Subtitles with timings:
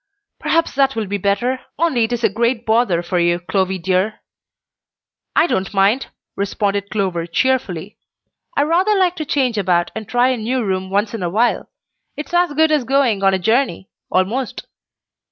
[0.39, 4.21] "Perhaps that will be better, only it is a great bother for you, Clovy dear."
[5.35, 7.99] "I don't mind," responded Clover, cheerfully.
[8.57, 11.69] "I rather like to change about and try a new room once in a while.
[12.17, 14.65] It's as good as going on a journey almost."